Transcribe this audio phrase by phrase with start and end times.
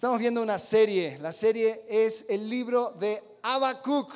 [0.00, 1.18] Estamos viendo una serie.
[1.18, 4.10] La serie es el libro de Habacuc.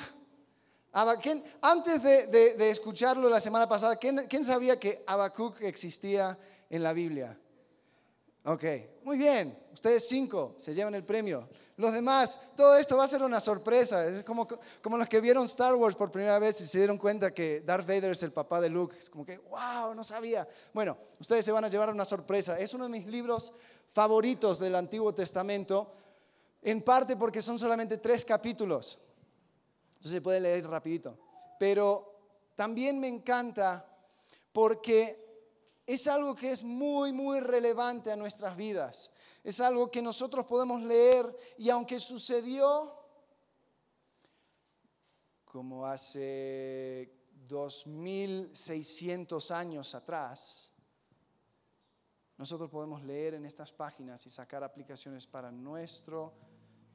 [1.60, 6.38] Antes de, escucharlo la semana pasada, ¿quién, ¿quién sabía que Habacuc existía
[6.70, 7.38] en la Biblia?
[8.44, 8.64] Ok,
[9.02, 9.58] muy bien.
[9.74, 11.50] Ustedes cinco se llevan el premio.
[11.76, 14.06] Los demás, todo esto va a ser una sorpresa.
[14.06, 14.48] Es como,
[14.80, 17.86] como los que vieron Star Wars por primera vez y se dieron cuenta que Darth
[17.86, 18.96] Vader es el papá de Luke.
[18.98, 20.48] Es como que, wow, no sabía.
[20.72, 22.58] Bueno, ustedes se van a llevar una sorpresa.
[22.58, 23.52] Es uno de mis libros
[23.94, 25.94] favoritos del Antiguo Testamento,
[26.60, 28.98] en parte porque son solamente tres capítulos.
[30.00, 31.16] Se puede leer rapidito.
[31.60, 33.86] Pero también me encanta
[34.52, 35.22] porque
[35.86, 39.12] es algo que es muy, muy relevante a nuestras vidas.
[39.44, 43.00] Es algo que nosotros podemos leer y aunque sucedió
[45.44, 47.14] como hace
[47.46, 50.73] 2600 años atrás,
[52.36, 56.34] nosotros podemos leer en estas páginas y sacar aplicaciones para nuestro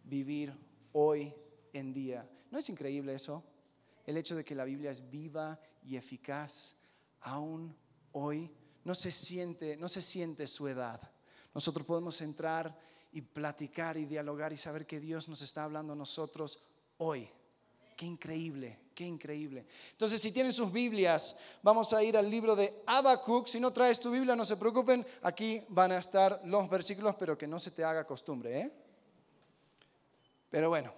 [0.03, 0.53] vivir
[0.91, 1.33] hoy
[1.73, 2.29] en día.
[2.51, 3.43] ¿No es increíble eso?
[4.05, 6.77] El hecho de que la Biblia es viva y eficaz
[7.21, 7.75] aún
[8.11, 8.51] hoy.
[8.83, 10.99] No se siente, no se siente su edad.
[11.53, 12.77] Nosotros podemos entrar
[13.11, 16.65] y platicar y dialogar y saber que Dios nos está hablando a nosotros
[16.97, 17.29] hoy.
[17.99, 19.65] Qué increíble, qué increíble.
[19.91, 23.45] Entonces, si tienen sus Biblias, vamos a ir al libro de Habacuc.
[23.45, 27.37] Si no traes tu Biblia, no se preocupen, aquí van a estar los versículos, pero
[27.37, 28.57] que no se te haga costumbre.
[28.57, 28.71] ¿eh?
[30.49, 30.93] Pero bueno,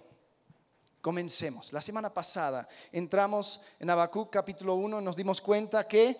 [1.00, 1.72] comencemos.
[1.72, 6.16] La semana pasada entramos en Habacuc capítulo 1, nos dimos cuenta que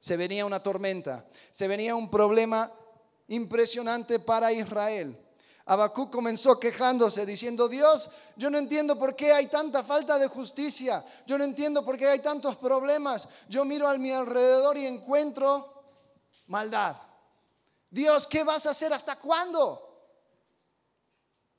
[0.00, 2.72] se venía una tormenta, se venía un problema
[3.28, 5.25] impresionante para Israel.
[5.68, 11.04] Habacuc comenzó quejándose, diciendo, Dios, yo no entiendo por qué hay tanta falta de justicia,
[11.26, 15.82] yo no entiendo por qué hay tantos problemas, yo miro a mi alrededor y encuentro
[16.46, 16.96] maldad.
[17.90, 18.92] Dios, ¿qué vas a hacer?
[18.92, 19.82] ¿Hasta cuándo?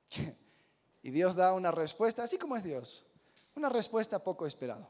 [1.03, 3.05] Y Dios da una respuesta, así como es Dios,
[3.55, 4.89] una respuesta poco esperada.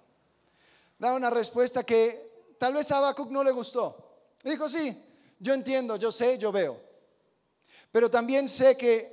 [0.97, 4.31] Da una respuesta que tal vez a Habacuc no le gustó.
[4.43, 5.05] dijo, sí,
[5.37, 6.86] yo entiendo, yo sé, yo veo.
[7.97, 9.11] Pero también sé que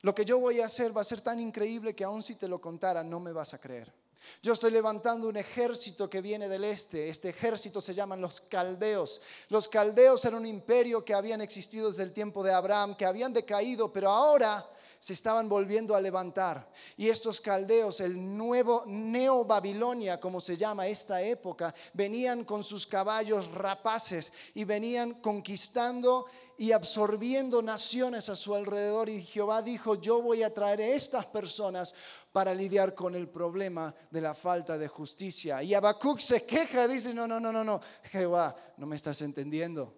[0.00, 2.48] lo que yo voy a hacer va a ser tan increíble que aun si te
[2.48, 3.94] lo contara no me vas a creer.
[4.42, 7.08] Yo estoy levantando un ejército que viene del este.
[7.08, 9.22] Este ejército se llaman los caldeos.
[9.50, 13.32] Los caldeos eran un imperio que habían existido desde el tiempo de Abraham, que habían
[13.32, 14.68] decaído, pero ahora
[15.00, 16.70] se estaban volviendo a levantar.
[16.98, 23.50] Y estos caldeos, el nuevo Neo-Babilonia, como se llama esta época, venían con sus caballos
[23.52, 26.26] rapaces y venían conquistando
[26.58, 29.08] y absorbiendo naciones a su alrededor.
[29.08, 31.94] Y Jehová dijo, yo voy a traer a estas personas
[32.30, 35.62] para lidiar con el problema de la falta de justicia.
[35.62, 39.96] Y Habacuc se queja, dice, no, no, no, no, no, Jehová, no me estás entendiendo.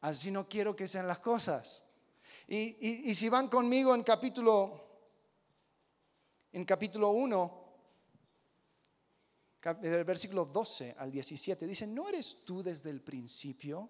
[0.00, 1.84] Así no quiero que sean las cosas.
[2.52, 4.84] Y, si van conmigo en capítulo,
[6.50, 7.60] en capítulo 1,
[9.80, 13.88] del versículo 12 al 17, dice, ¿no eres tú desde el principio,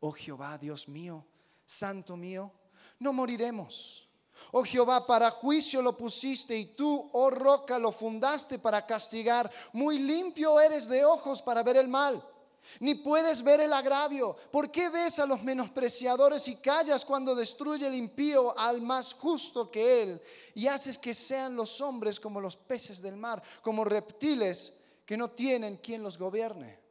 [0.00, 1.24] oh Jehová, Dios mío,
[1.64, 2.50] santo mío?
[2.98, 4.08] No moriremos.
[4.50, 9.48] Oh Jehová, para juicio lo pusiste y tú, oh roca, lo fundaste para castigar.
[9.72, 12.20] Muy limpio eres de ojos para ver el mal
[12.80, 14.36] ni puedes ver el agravio.
[14.50, 19.70] ¿Por qué ves a los menospreciadores y callas cuando destruye el impío al más justo
[19.70, 20.22] que él?
[20.54, 25.30] Y haces que sean los hombres como los peces del mar, como reptiles que no
[25.30, 26.84] tienen quien los gobierne.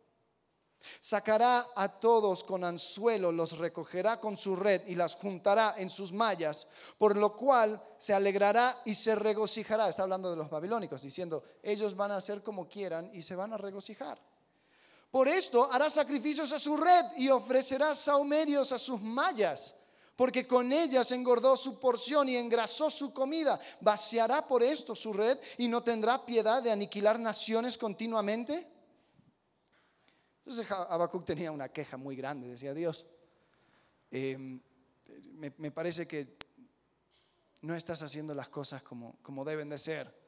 [0.99, 6.11] Sacará a todos con anzuelo, los recogerá con su red y las juntará en sus
[6.11, 6.67] mallas,
[6.97, 9.89] por lo cual se alegrará y se regocijará.
[9.89, 13.53] Está hablando de los babilónicos, diciendo, ellos van a hacer como quieran y se van
[13.53, 14.19] a regocijar.
[15.13, 19.75] Por esto hará sacrificios a su red y ofrecerá saumerios a sus mallas,
[20.15, 23.61] porque con ellas engordó su porción y engrasó su comida.
[23.79, 28.67] Vaciará por esto su red y no tendrá piedad de aniquilar naciones continuamente.
[30.39, 33.05] Entonces Habacuc tenía una queja muy grande, decía Dios,
[34.09, 34.59] em,
[35.35, 36.37] me, parece que
[37.61, 40.22] no estás haciendo las cosas como, como deben de ser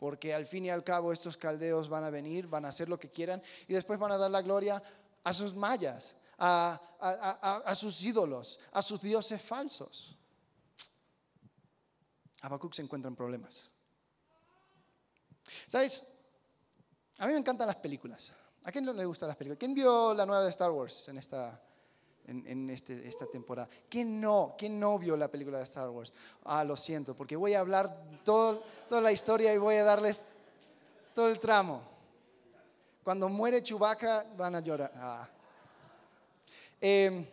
[0.00, 2.98] porque al fin y al cabo estos caldeos van a venir, van a hacer lo
[2.98, 4.82] que quieran y después van a dar la gloria
[5.22, 6.80] a sus mayas, a,
[7.74, 10.16] sus ídolos, a sus dioses falsos.
[12.40, 13.70] Habacuc se encuentra en problemas.
[15.66, 16.10] ¿Sabes?
[17.18, 18.32] A mí me encantan las películas.
[18.64, 19.58] ¿A quién no le gustan las películas?
[19.58, 21.62] ¿Quién vio la nueva de Star Wars en esta,
[22.26, 23.68] en, este, esta temporada.
[23.88, 24.54] ¿Quién no?
[24.56, 26.12] ¿Quién no vio la película de Star Wars?
[26.44, 30.24] Ah, lo siento, porque voy a hablar todo, toda la historia y voy a darles
[31.14, 31.82] todo el tramo.
[33.02, 34.92] Cuando muere Chewbacca van a llorar.
[34.94, 35.28] Ah.
[36.80, 37.26] Em,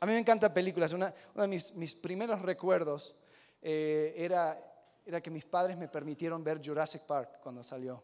[0.00, 0.92] a mí me encantan películas.
[0.92, 3.16] uno de mis, mis primeros recuerdos
[3.60, 4.58] eh, era,
[5.04, 8.02] era que mis padres me permitieron ver Jurassic Park cuando salió.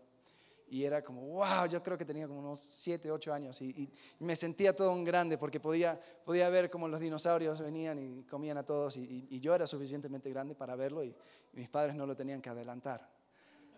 [0.68, 4.34] Y era como, wow, yo creo que tenía como unos 7, 8 años y, me
[4.34, 8.64] sentía todo un grande porque podía, podía ver cómo los dinosaurios venían y comían a
[8.64, 11.14] todos y, yo era suficientemente grande para verlo y,
[11.52, 13.08] mis padres no lo tenían que adelantar.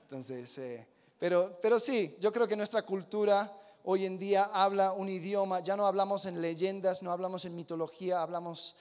[0.03, 0.87] Entonces, eh,
[1.19, 3.53] pero, pero sí, yo creo que nuestra cultura
[3.85, 8.23] hoy en día habla un idioma, ya no hablamos en leyendas, no hablamos en mitología,
[8.23, 8.77] hablamos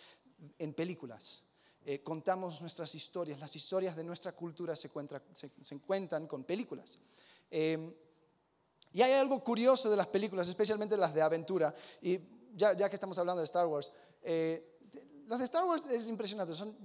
[0.57, 1.43] en películas.
[1.85, 4.89] Eh, contamos nuestras historias, las historias de nuestra cultura se,
[5.33, 6.97] se, se cuentan con películas.
[7.49, 7.93] Em,
[8.91, 12.19] y hay algo curioso de las películas, especialmente las de aventura, y
[12.55, 14.79] ya, ya que estamos hablando de Star Wars, eh,
[15.27, 16.77] las de Star Wars es impresionante, son,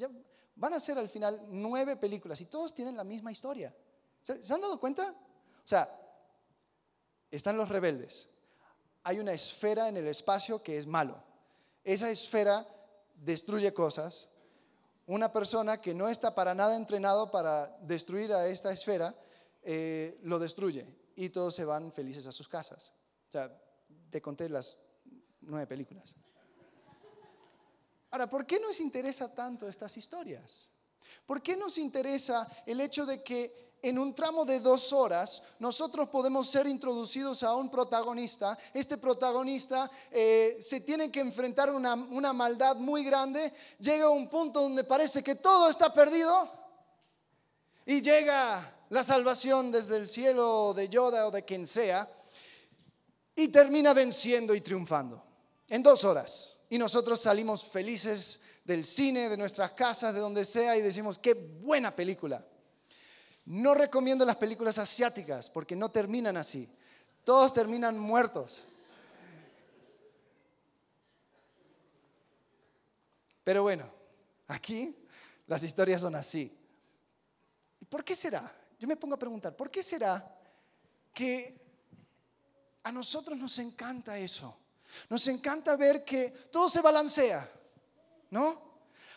[0.57, 3.75] van a ser al final nueve películas y todos tienen la misma historia.
[4.21, 5.15] ¿Se, han dado cuenta?
[5.65, 5.89] O sea,
[7.31, 8.29] están los rebeldes,
[9.03, 11.23] hay una esfera en el espacio que es malo,
[11.85, 12.67] esa esfera
[13.15, 14.29] destruye cosas,
[15.07, 19.15] una persona que no está para nada entrenado para destruir a esta esfera,
[19.63, 20.87] eh, lo destruye
[21.17, 22.93] y todos se van felices a sus casas.
[23.29, 23.55] O sea,
[24.11, 24.77] te conté las
[25.43, 26.15] nueve películas.
[28.11, 30.71] Ahora, ¿por qué nos interesa tanto estas historias?
[31.27, 36.09] ¿Por qué nos interesa el hecho de que en un tramo de dos horas nosotros
[36.09, 38.59] podemos ser introducidos a un protagonista?
[38.75, 44.11] Este protagonista eh, se tiene que enfrentar a una, una maldad muy grande, llega a
[44.11, 46.51] un punto donde parece que todo está perdido
[47.87, 52.09] y llega la salvación desde el cielo de Yoda o de quien sea,
[53.35, 55.25] y termina venciendo y triunfando
[55.69, 56.59] en dos horas.
[56.69, 61.35] Y nosotros salimos felices del cine, de nuestras casas, de donde sea, y decimos, qué
[61.35, 62.45] buena película.
[63.47, 66.69] No recomiendo las películas asiáticas porque no terminan así.
[67.25, 68.63] Todos terminan muertos.
[73.45, 73.89] Pero bueno,
[74.49, 74.97] aquí
[75.47, 76.57] las historias son así.
[77.81, 78.60] ¿Y por qué será?
[78.81, 80.37] Yo me pongo a preguntar, ¿por qué será
[81.13, 81.55] que
[82.83, 84.57] a nosotros nos encanta eso?
[85.11, 87.47] Nos encanta ver que todo se balancea,
[88.31, 88.71] ¿no?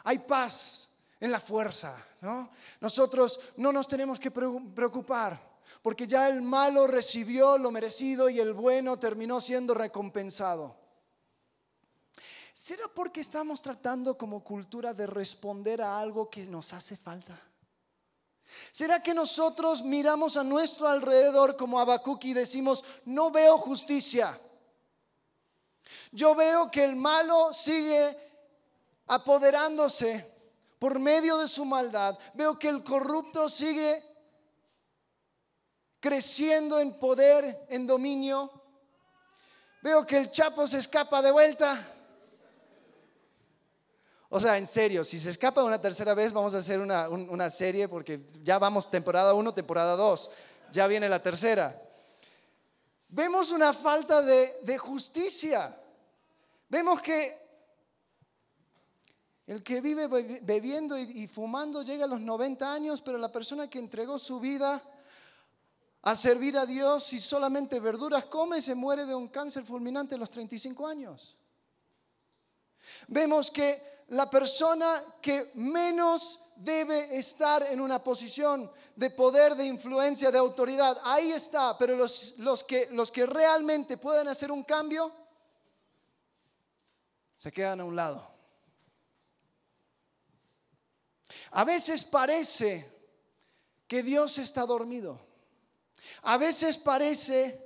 [0.03, 2.49] Hay paz en la fuerza, ¿no?
[2.81, 8.51] Nosotros no nos tenemos que preocupar porque ya el malo recibió lo merecido y el
[8.51, 10.75] bueno terminó siendo recompensado.
[12.53, 17.39] ¿Será porque estamos tratando como cultura de responder a algo que nos hace falta?
[18.71, 24.39] ¿Será que nosotros miramos a nuestro alrededor como Habacuc y decimos, no veo justicia?
[26.11, 28.17] Yo veo que el malo sigue
[29.07, 30.31] apoderándose
[30.79, 32.17] por medio de su maldad.
[32.33, 34.03] Veo que el corrupto sigue
[35.99, 38.51] creciendo en poder, en dominio.
[39.81, 41.79] Veo que el chapo se escapa de vuelta.
[44.35, 47.87] O sea, en serio, si se escapa una tercera vez, vamos a hacer una, serie
[47.87, 50.31] porque ya vamos temporada 1, temporada 2,
[50.71, 51.79] ya viene la tercera.
[53.09, 55.77] Vemos una falta de, justicia.
[56.67, 57.37] Vemos que
[59.45, 60.07] el que vive
[60.41, 64.81] bebiendo y, fumando llega a los 90 años, pero la persona que entregó su vida
[66.01, 70.17] a servir a Dios y solamente verduras come se muere de un cáncer fulminante a
[70.17, 71.37] los 35 años.
[73.07, 80.31] Vemos que la persona que menos debe estar en una posición de poder, de influencia,
[80.31, 80.99] de autoridad.
[81.03, 85.11] Ahí está, pero los, los, que, los que realmente pueden hacer un cambio
[87.35, 88.31] se quedan a un lado.
[91.51, 92.91] A veces parece
[93.87, 95.19] que Dios está dormido.
[96.23, 97.62] A veces parece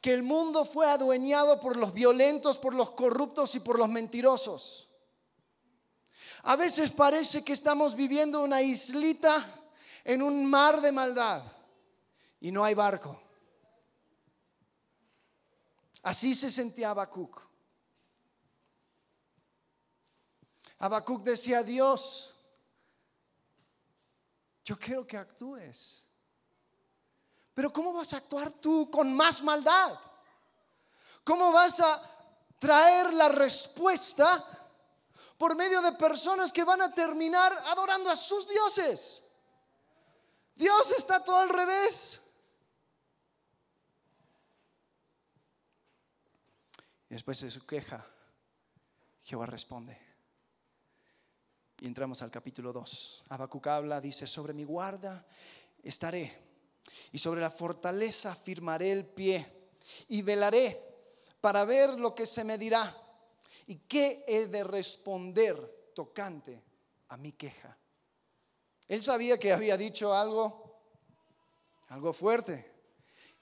[0.00, 4.88] que el mundo fue adueñado por los violentos, por los corruptos y por los mentirosos.
[6.42, 9.44] A veces parece que estamos viviendo una islita
[10.04, 11.42] en un mar de maldad
[12.40, 13.20] y no hay barco.
[16.02, 17.42] Así se sentía Habacuc.
[20.78, 22.34] Habacuc decía, Dios,
[24.64, 26.07] yo quiero que actúes.
[27.58, 29.98] Pero ¿cómo vas a actuar tú con más maldad?
[31.24, 32.00] ¿Cómo vas a
[32.56, 34.46] traer la respuesta
[35.36, 39.24] por medio de personas que van a terminar adorando a sus dioses.
[40.54, 42.20] Dios está todo al revés.
[47.10, 48.06] Y después de su queja,
[49.22, 50.00] Jehová responde.
[51.80, 53.24] Y entramos al capítulo 2.
[53.30, 55.26] Habacuc habla, dice, sobre mi guarda
[55.82, 56.47] estaré
[57.12, 59.46] y sobre la fortaleza firmaré el pie
[60.08, 60.80] y velaré
[61.40, 63.04] para ver lo que se me dirá
[63.68, 66.62] ¿Y qué he de responder tocante
[67.08, 67.76] a mi queja?
[68.88, 70.80] Él sabía que había dicho algo,
[71.88, 72.72] algo fuerte,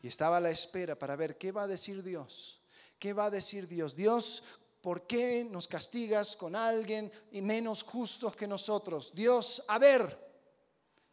[0.03, 2.61] y estaba a la espera para ver qué va a decir Dios.
[2.99, 3.95] ¿Qué va a decir Dios?
[3.95, 4.43] Dios,
[4.81, 9.15] ¿por qué nos castigas con alguien y menos justos que nosotros?
[9.15, 10.19] Dios, a ver,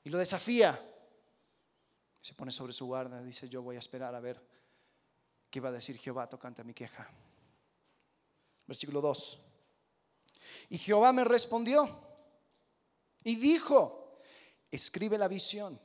[0.04, 0.84] y lo desafía.
[2.24, 4.42] Se pone sobre su guarda, dice, yo voy a esperar a ver
[5.50, 7.06] qué va a decir Jehová tocante a mi queja.
[8.66, 9.40] Versículo 2.
[10.70, 12.00] Y Jehová me respondió
[13.26, 14.22] y dijo,
[14.72, 15.78] escribe la visión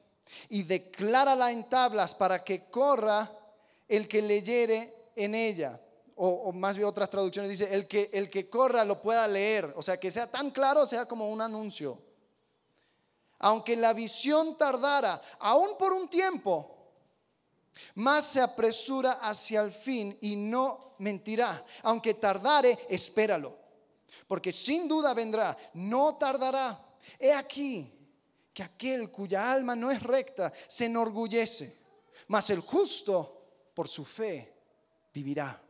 [0.49, 3.37] y declárala en tablas para que corra
[3.89, 5.81] el que leyere en ella.
[6.15, 9.73] O, más bien otras traducciones dice, el que, el que corra lo pueda leer.
[9.75, 12.01] O sea, que sea tan claro, sea como un anuncio.
[13.41, 16.79] Aunque la visión tardara, aún por un tiempo,
[17.95, 21.65] más se apresura hacia el fin y no mentirá.
[21.83, 23.57] Aunque tardare, espéralo.
[24.27, 26.79] Porque sin duda vendrá, no tardará.
[27.19, 27.95] He aquí
[28.53, 31.79] que aquel cuya alma no es recta se enorgullece,
[32.27, 34.53] mas el justo por su fe
[35.15, 35.63] vivirá.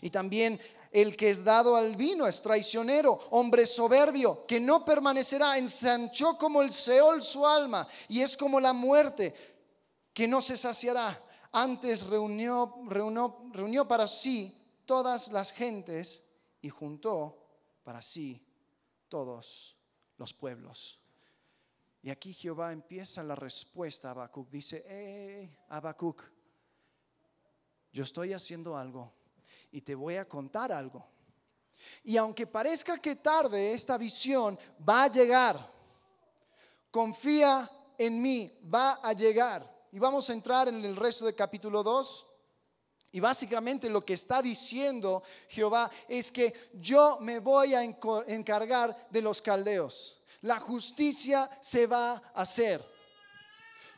[0.00, 5.56] Y también el que es dado al vino es traicionero, hombre soberbio, que no permanecerá,
[5.56, 9.34] ensanchó como el Seol su alma y es como la muerte,
[10.12, 11.22] que no se saciará.
[11.52, 12.74] Antes reunió,
[13.88, 16.24] para sí todas las gentes
[16.60, 17.38] y juntó
[17.84, 18.44] para sí
[19.08, 19.76] todos
[20.16, 20.98] los pueblos.
[22.02, 24.48] Y aquí Jehová empieza la respuesta a Habacuc.
[24.48, 26.22] Dice, hey, Habacuc,
[27.92, 29.19] yo estoy haciendo algo
[29.72, 31.04] y te voy a contar algo.
[32.04, 34.58] Y aunque parezca que tarde, esta visión
[34.88, 35.70] va a llegar.
[36.90, 39.68] Confía en mí, va a llegar.
[39.92, 42.26] Y vamos a entrar en el resto del capítulo 2.
[43.12, 49.22] Y básicamente lo que está diciendo Jehová es que yo me voy a encargar de
[49.22, 50.16] los caldeos.
[50.42, 52.88] La justicia se va a hacer.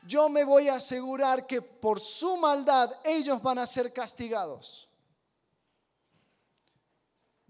[0.04, 4.88] Yo me voy a asegurar que por su maldad ellos van a ser castigados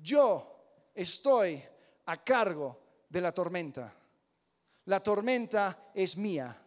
[0.03, 1.63] yo estoy
[2.07, 2.79] a cargo
[3.09, 3.95] de la tormenta.
[4.87, 6.59] La tormenta es mía.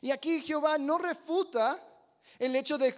[0.00, 1.82] Y aquí Jehová no refuta
[2.38, 2.94] el hecho de,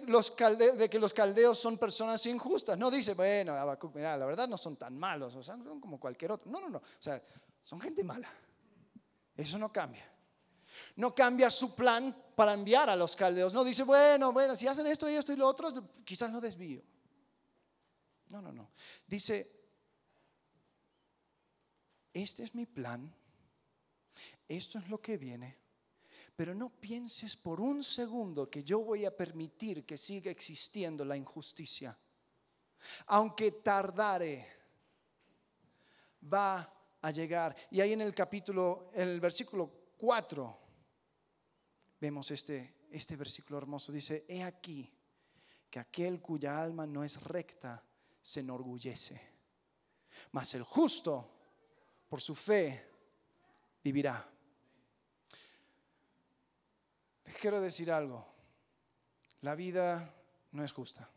[0.89, 2.77] que los caldeos son personas injustas.
[2.77, 3.53] No dice, bueno,
[3.93, 6.51] mira, la verdad no son tan malos, o sea, son como cualquier otro.
[6.51, 6.77] No, no, no.
[6.79, 7.21] O sea,
[7.61, 8.29] son gente mala.
[9.35, 10.05] Eso no cambia.
[10.97, 13.53] No cambia su plan para enviar a los caldeos.
[13.53, 15.73] No dice, bueno, bueno, si hacen esto y esto y lo otro,
[16.03, 16.83] quizás lo desvío.
[18.29, 18.71] No, no, no.
[19.05, 19.59] Dice,
[22.13, 23.13] este es mi plan,
[24.47, 25.57] esto es lo que viene,
[26.35, 31.17] pero no pienses por un segundo que yo voy a permitir que siga existiendo la
[31.17, 31.97] injusticia.
[33.07, 34.47] Aunque tardare,
[36.31, 37.55] va a llegar.
[37.71, 40.59] Y ahí en el capítulo, en el versículo 4,
[41.99, 43.91] vemos este, este versículo hermoso.
[43.91, 44.91] Dice, he aquí
[45.69, 47.83] que aquel cuya alma no es recta,
[48.21, 49.21] se enorgullece.
[50.31, 51.29] Mas el justo,
[52.07, 52.87] por su fe,
[53.83, 54.29] vivirá.
[57.25, 58.25] Les quiero decir algo.
[59.41, 60.13] La vida
[60.51, 61.09] no es justa.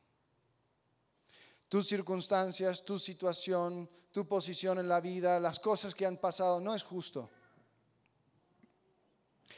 [1.68, 6.74] Tus circunstancias, tu situación, tu posición en la vida, las cosas que han pasado, no
[6.74, 7.30] es justo.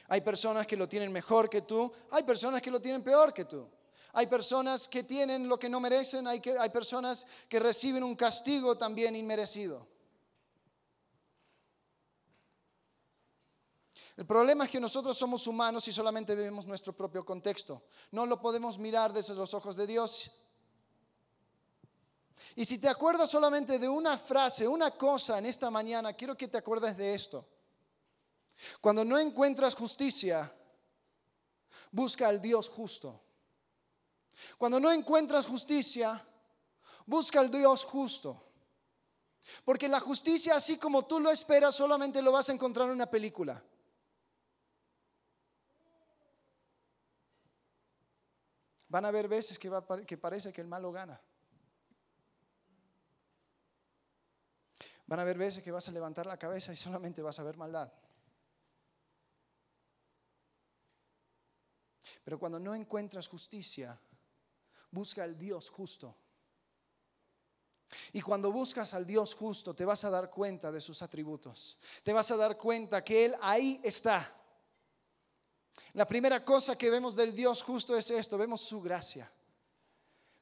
[0.08, 3.44] Hay personas que lo tienen mejor que tú, hay personas que lo tienen peor que
[3.46, 3.68] tú.
[4.16, 9.16] Hay personas que tienen lo que no merecen, hay, personas que reciben un castigo también
[9.16, 9.88] inmerecido.
[14.16, 17.83] El problema es que nosotros somos humanos y solamente vemos nuestro propio contexto.
[18.12, 20.30] No lo podemos mirar desde los ojos de Dios.
[22.54, 26.47] Y si te acuerdas solamente de una frase, una cosa en esta mañana, quiero que
[26.47, 27.49] te acuerdes de esto.
[28.80, 30.54] Cuando no encuentras justicia,
[31.90, 33.24] busca al Dios justo.
[34.59, 36.25] Cuando no encuentras justicia,
[37.07, 38.45] busca al Dios justo.
[39.64, 43.07] Porque la justicia, así como tú lo esperas, solamente lo vas a encontrar en una
[43.07, 43.62] película.
[48.88, 51.21] Van a haber veces que, parece que el malo gana.
[55.07, 57.57] Van a haber veces que vas a levantar la cabeza y solamente vas a ver
[57.57, 57.93] maldad.
[62.23, 64.00] Pero cuando no encuentras justicia,
[64.94, 66.16] busca al Dios justo.
[68.12, 71.76] Y cuando buscas al Dios justo, te vas a dar cuenta de sus atributos.
[72.02, 74.32] Te vas a dar cuenta que Él ahí está.
[75.92, 79.30] La primera cosa que vemos del Dios justo es esto, vemos su gracia.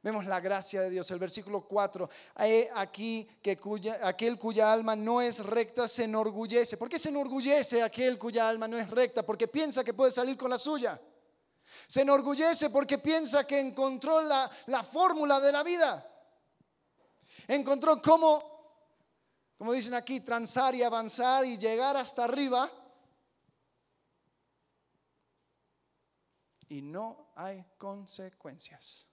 [0.02, 1.08] Vemos la gracia de Dios.
[1.12, 3.58] El versículo 4, "He aquí que
[4.02, 6.76] aquel cuya alma no es recta se enorgullece.
[6.76, 9.24] ¿Por qué se enorgullece aquel cuya alma no es recta?
[9.24, 11.00] Porque piensa que puede salir con la suya.
[11.92, 16.10] Se enorgullece porque piensa que encontró la, la fórmula de la vida.
[17.46, 18.88] Encontró cómo,
[19.58, 22.72] como dicen aquí, transar y avanzar y llegar hasta arriba.
[26.70, 29.06] Y no hay consecuencias.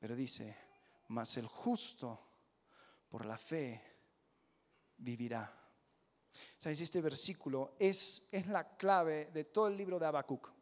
[0.00, 0.56] Pero dice,
[1.06, 2.18] mas el justo
[3.08, 3.80] por la fe
[4.96, 5.56] vivirá.
[6.58, 6.80] ¿Sabes?
[6.80, 10.57] Este versículo es, es la clave de todo el libro de Habacuc.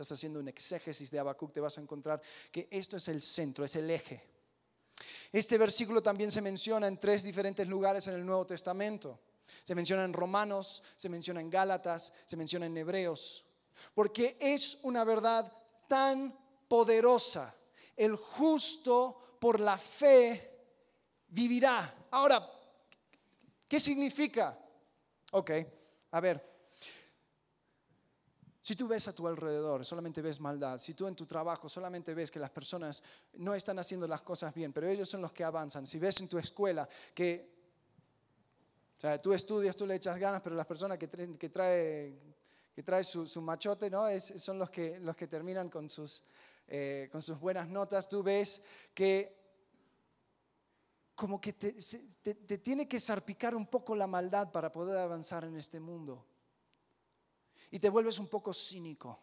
[0.00, 3.66] Estás haciendo un exégesis de Habacuc, te vas a encontrar que esto es el centro,
[3.66, 4.24] es el eje.
[5.30, 9.20] Este versículo también se menciona en tres diferentes lugares en el Nuevo Testamento.
[9.62, 13.44] Se menciona en Romanos, se menciona en Gálatas, se menciona en Hebreos.
[13.92, 15.52] Porque es una verdad
[15.86, 16.34] tan
[16.66, 17.54] poderosa.
[17.94, 20.62] El justo por la fe
[21.28, 22.06] vivirá.
[22.10, 22.50] Ahora,
[23.68, 24.58] ¿qué significa?
[25.32, 25.50] Ok,
[26.12, 26.49] a ver.
[28.62, 30.78] Si tú ves a tu alrededor, solamente ves maldad.
[30.78, 33.02] Si tú en tu trabajo solamente ves que las personas
[33.34, 35.86] no están haciendo las cosas bien, pero ellos son los que avanzan.
[35.86, 37.50] Si ves en tu escuela que,
[38.98, 42.18] o sea, tú estudias, tú le echas ganas, pero las personas que, trae,
[42.74, 44.04] que trae su, machote, ¿no?
[44.18, 46.22] Son los que, los que terminan con sus,
[46.68, 48.10] eh, con sus buenas notas.
[48.10, 48.62] Tú ves
[48.92, 49.40] que
[51.14, 51.74] como que te,
[52.22, 56.26] te- tiene que salpicar un poco la maldad para poder avanzar en este mundo.
[57.70, 59.20] Y te vuelves un poco cínico.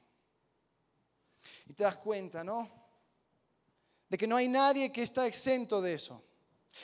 [1.65, 2.69] Y te das cuenta, ¿no?
[4.09, 6.23] De que no hay nadie que está exento de eso.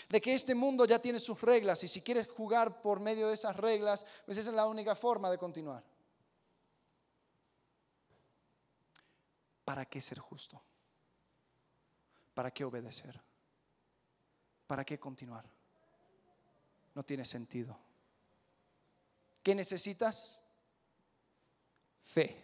[0.10, 3.36] De que este mundo ya tiene sus reglas y si quieres jugar por medio de
[3.36, 5.84] esas reglas, pues esa es la única forma de continuar.
[9.64, 10.62] ¿Para qué ser justo?
[12.34, 13.22] ¿Para qué obedecer?
[14.68, 15.46] ¿Para qué continuar?
[16.96, 17.78] No tiene sentido.
[19.42, 20.43] ¿Qué necesitas?
[22.14, 22.38] Fe.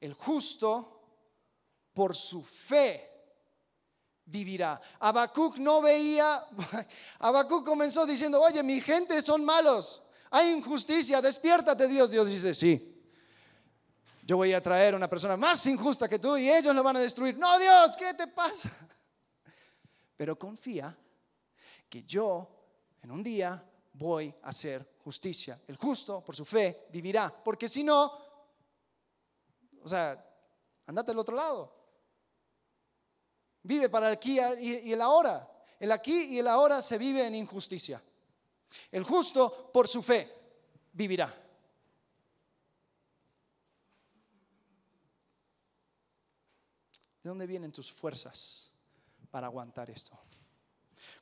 [0.00, 1.00] El justo
[1.92, 3.08] por su fe
[4.24, 4.80] vivirá.
[4.98, 6.44] Habacuc no veía,
[7.20, 12.10] Habacuc comenzó diciendo, oye, mi gente son malos, hay injusticia, despiértate Dios.
[12.10, 12.86] Dios dice, sí.
[14.22, 17.00] Yo voy a traer una persona más injusta que tú y ellos lo van a
[17.00, 17.36] destruir.
[17.36, 18.70] No, Dios, ¿qué te pasa?
[20.16, 20.96] Pero confía
[21.88, 22.48] que yo
[23.02, 25.60] en un día voy a hacer justicia.
[25.66, 28.16] El justo por su fe vivirá, porque si no,
[29.82, 30.16] o sea,
[30.86, 31.74] andate al otro lado.
[33.64, 35.50] Vive para el aquí y el ahora.
[35.80, 38.00] El aquí y el ahora se vive en injusticia.
[38.92, 40.32] El justo por su fe
[40.92, 41.26] vivirá.
[47.20, 48.70] ¿De dónde vienen tus fuerzas
[49.28, 50.16] para aguantar esto?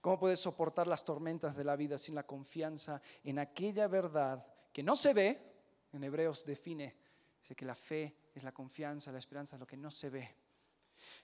[0.00, 4.82] ¿Cómo puedes soportar las tormentas de la vida sin la confianza en aquella verdad que
[4.82, 5.48] no se ve?
[5.92, 6.96] En Hebreos define,
[7.40, 10.34] dice que la fe es la confianza, la esperanza, lo que no se ve.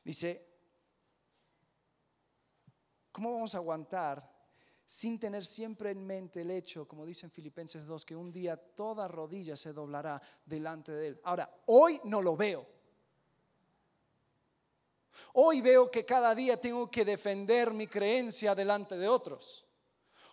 [0.05, 0.47] Dice,
[3.13, 4.33] ¿cómo vamos a aguantar
[4.87, 8.57] sin tener siempre en mente el hecho, como dice en Filipenses 2, que un día
[8.57, 11.21] toda rodilla se doblará delante de Él?
[11.25, 12.74] Ahora, hoy no lo veo.
[15.35, 19.65] Hoy veo que cada día tengo que defender mi creencia delante de otros.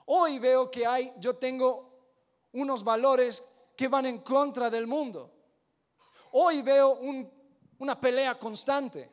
[0.05, 1.89] Hoy veo que hay, yo tengo
[2.53, 5.31] unos valores que van en contra del mundo.
[6.31, 7.31] Hoy veo un-
[7.79, 9.09] una pelea constante.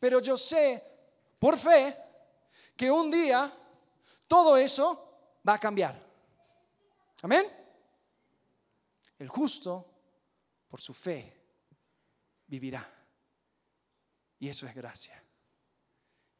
[0.00, 0.82] Pero yo sé,
[1.38, 1.96] por fe,
[2.76, 3.52] que un día
[4.26, 6.00] todo eso va a cambiar.
[7.22, 7.46] Amén.
[9.18, 9.86] El justo,
[10.68, 11.32] por su fe,
[12.46, 12.90] vivirá.
[14.38, 15.22] Y eso es gracia.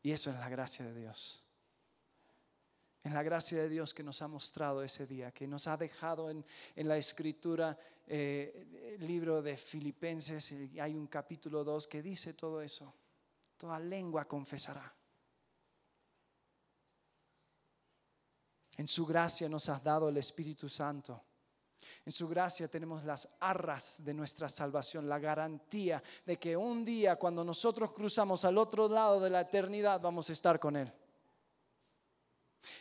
[0.02, 1.42] Y eso es la gracia de Dios.
[3.02, 6.30] Es la gracia de Dios que nos ha mostrado ese día, que nos ha dejado
[6.30, 12.02] en, en la escritura, eh, el libro de Filipenses, y hay un capítulo 2 que
[12.02, 12.94] dice todo eso.
[13.57, 14.94] Toda lengua confesará.
[18.76, 21.22] En su gracia nos has dado el Espíritu Santo.
[22.05, 27.16] En su gracia tenemos las arras de nuestra salvación, la garantía de que un día
[27.16, 30.92] cuando nosotros cruzamos al otro lado de la eternidad vamos a estar con Él.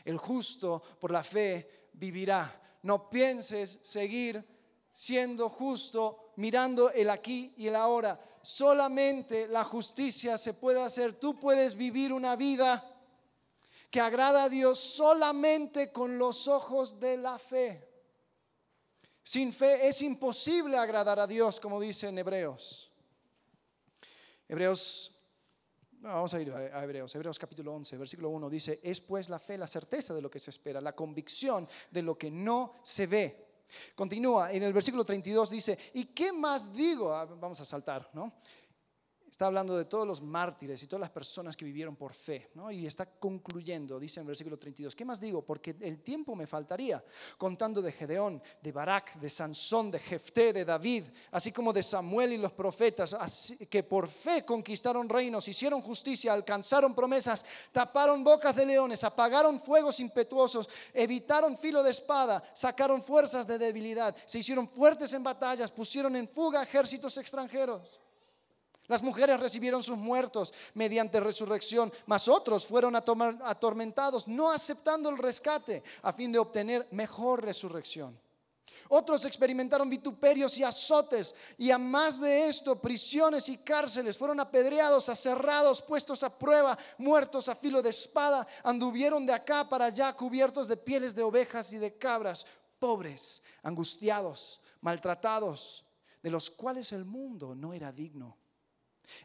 [0.06, 2.60] El justo por la fe vivirá.
[2.84, 4.46] No pienses seguir
[4.92, 8.20] siendo justo mirando el aquí y el ahora.
[8.42, 11.14] Solamente la justicia se puede hacer.
[11.14, 12.90] Tú puedes vivir una vida
[13.90, 17.93] que agrada a Dios solamente con los ojos de la fe.
[19.24, 22.92] Sin fe es imposible agradar a Dios, como dice en Hebreos.
[24.50, 25.16] Hebreos,
[26.02, 29.58] vamos a ir a Hebreos, Hebreos capítulo 11, versículo 1 dice, es pues la fe
[29.58, 33.48] la certeza de lo que se espera, la convicción de lo que no se ve.
[33.96, 37.14] Continúa, en el versículo 32 dice, ¿y qué más digo?
[37.14, 38.34] Ah, vamos a saltar, ¿no?
[39.34, 42.70] Está hablando de todos los mártires y todas las personas que vivieron por fe, ¿no?
[42.70, 45.42] Y está concluyendo, dice en versículo 32, ¿qué más digo?
[45.42, 47.04] Porque el tiempo me faltaría,
[47.36, 52.34] contando de Gedeón, de Barak, de Sansón, de Jefté, de David, así como de Samuel
[52.34, 53.16] y los profetas,
[53.72, 60.00] que por fe conquistaron reinos, hicieron justicia, alcanzaron promesas, taparon bocas de leones, apagaron fuegos
[60.00, 66.16] impetuosos, evitaron filo de espada, sacaron fuerzas de debilidad, se hicieron fuertes en batallas, pusieron
[66.16, 68.00] en fuga ejércitos extranjeros.
[68.88, 75.84] Las mujeres recibieron sus muertos mediante resurrección, mas otros fueron atormentados, no aceptando el rescate
[76.02, 78.20] a fin de obtener mejor resurrección.
[78.90, 85.08] Otros experimentaron vituperios y azotes, y a más de esto, prisiones y cárceles, fueron apedreados,
[85.08, 90.68] aserrados, puestos a prueba, muertos a filo de espada, anduvieron de acá para allá cubiertos
[90.68, 92.46] de pieles de ovejas y de cabras,
[92.80, 95.86] pobres, angustiados, maltratados,
[96.22, 98.43] de los cuales el mundo no era digno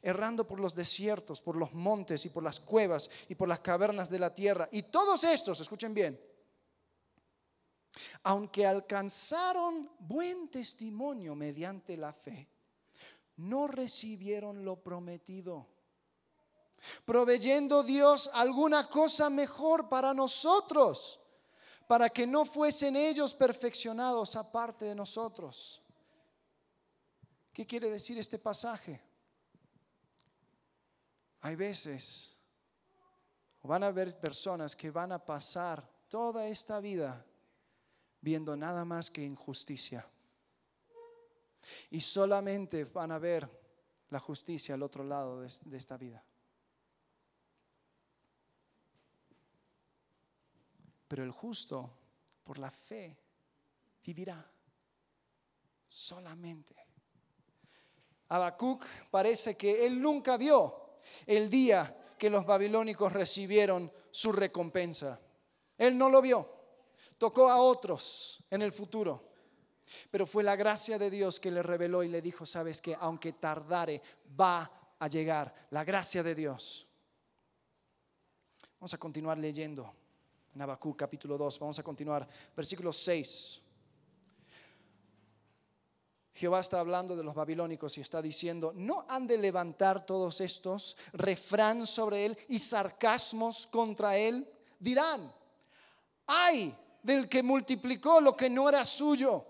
[0.02, 4.10] errando por los desiertos, por los montes y por las cuevas y por las cavernas
[4.10, 4.68] de la tierra.
[4.72, 6.20] Y todos estos, escuchen bien,
[8.22, 12.48] aunque alcanzaron buen testimonio mediante la fe,
[13.36, 15.68] no recibieron lo prometido,
[17.04, 21.20] proveyendo Dios alguna cosa mejor para nosotros,
[21.86, 25.82] para que no fuesen ellos perfeccionados aparte de nosotros.
[27.52, 29.07] ¿Qué quiere decir este pasaje?
[31.40, 32.36] Hay veces,
[33.62, 37.24] van a haber personas que van a pasar toda esta vida
[38.20, 40.06] viendo nada más que injusticia.
[41.90, 43.48] Y solamente van a ver
[44.10, 46.24] la justicia al otro lado de, de esta vida.
[51.06, 51.90] Pero el justo,
[52.44, 53.16] por la fe,
[54.04, 54.44] vivirá
[55.86, 56.74] solamente.
[58.28, 60.87] Habacuc parece que él nunca vio
[61.26, 65.20] el día que los babilónicos recibieron su recompensa.
[65.76, 66.48] Él no lo vio,
[67.16, 69.28] tocó a otros en el futuro.
[70.10, 73.32] Pero fue la gracia de Dios que le reveló y le dijo, sabes que aunque
[73.32, 74.02] tardare,
[74.38, 75.54] va a llegar.
[75.70, 76.86] La gracia de Dios.
[78.78, 79.92] Vamos a continuar leyendo
[80.54, 81.58] en Habacuc capítulo 2.
[81.58, 83.62] Vamos a continuar versículo 6.
[86.38, 90.96] Jehová está hablando de los babilónicos y está diciendo, ¿no han de levantar todos estos
[91.12, 94.48] refrán sobre él y sarcasmos contra él?
[94.78, 95.34] Dirán,
[96.28, 99.44] ay del que multiplicó lo que no era suyo.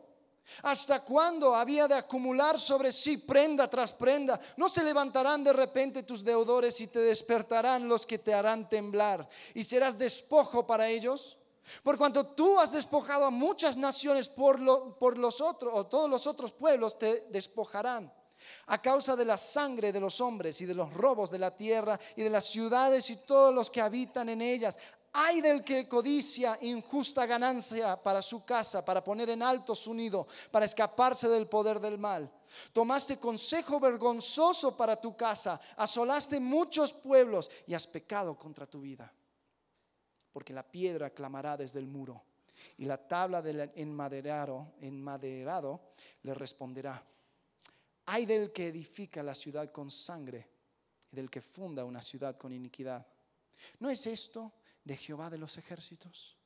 [0.62, 4.40] ¿Hasta cuándo había de acumular sobre sí prenda tras prenda?
[4.56, 9.28] ¿No se levantarán de repente tus deudores y te despertarán los que te harán temblar?
[9.52, 11.37] ¿Y serás despojo para ellos?
[11.82, 16.52] Por cuanto tú has despojado a muchas naciones por, los otros, o todos los otros
[16.52, 18.12] pueblos te despojarán.
[18.66, 21.98] A causa de la sangre de los hombres y de los robos de la tierra
[22.14, 24.78] y de las ciudades y todos los que habitan en ellas.
[25.12, 30.28] Hay del que codicia injusta ganancia para su casa, para poner en alto su nido,
[30.52, 32.30] para escaparse del poder del mal.
[32.72, 39.12] Tomaste consejo vergonzoso para tu casa, asolaste muchos pueblos y has pecado contra tu vida
[40.38, 42.22] porque la piedra clamará desde el muro
[42.76, 45.80] y la tabla del enmaderado, enmaderado
[46.22, 47.04] le responderá.
[48.06, 50.48] Hay del que edifica la ciudad con sangre
[51.10, 53.04] y del que funda una ciudad con iniquidad.
[53.80, 54.52] ¿No es esto
[54.84, 56.36] de Jehová de los ejércitos?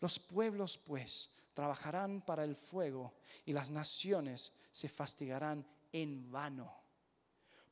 [0.00, 6.72] Los pueblos pues trabajarán para el fuego y las naciones se fastigarán en vano,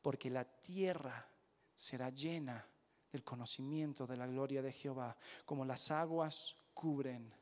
[0.03, 1.27] porque la tierra
[1.75, 2.69] será llena
[3.17, 7.33] el conocimiento de la gloria de Jehová, como las aguas cubren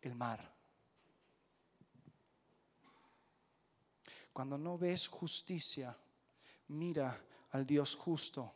[0.00, 0.52] el mar.
[4.32, 5.96] Cuando no ves justicia,
[6.68, 7.20] mira
[7.52, 8.52] al Dios justo.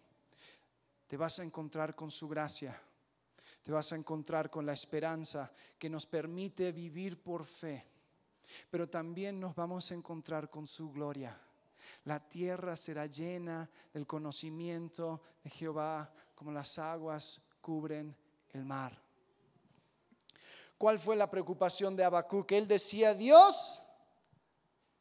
[1.06, 2.80] Te vas a encontrar con su gracia.
[3.62, 7.86] Te vas a encontrar con la esperanza que nos permite vivir por fe.
[8.70, 11.38] Pero también nos vamos a encontrar con su gloria.
[12.04, 18.16] La tierra será llena del conocimiento de Jehová como las aguas cubren
[18.50, 18.96] el mar.
[20.78, 22.08] ¿Cuál fue la preocupación de
[22.46, 23.82] Que Él decía, Dios,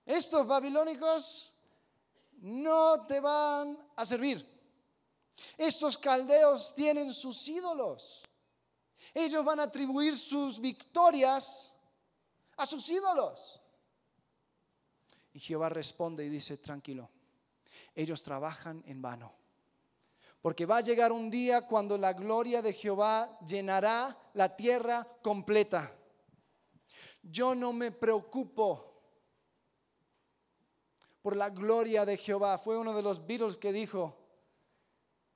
[0.04, 1.54] estos babilónicos
[2.39, 4.43] no te van a servir.
[5.56, 8.23] Estos caldeos tienen sus ídolos.
[9.13, 11.71] Ellos van a atribuir sus victorias
[12.56, 13.62] a sus ídolos.
[15.34, 17.12] Y Jehová responde y dice, tranquilo,
[17.93, 19.47] ellos trabajan en vano.
[20.48, 25.94] Porque va a llegar un día cuando la gloria de Jehová llenará la tierra completa.
[27.22, 29.04] Yo no me preocupo
[31.22, 32.58] por la gloria de Jehová.
[32.60, 34.18] Fue uno de los Beatles que dijo,